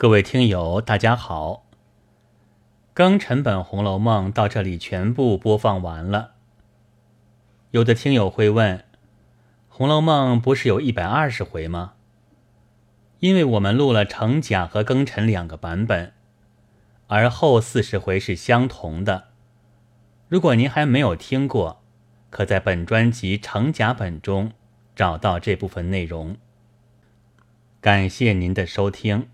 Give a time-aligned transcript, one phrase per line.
[0.00, 1.66] 各位听友大家好。
[2.94, 6.34] 庚辰本红楼梦到这里全部播放完了。
[7.72, 8.84] 有的听友会问
[9.66, 11.94] 红楼梦不是有一百二十回吗？
[13.18, 16.12] 因为我们录了程甲和庚辰两个版本
[17.08, 19.30] 而后四十回是相同的。
[20.28, 21.82] 如果您还没有听过
[22.30, 24.52] 可在本专辑程甲本中
[24.94, 26.36] 找到这部分内容。
[27.80, 29.28] 感谢您的收听。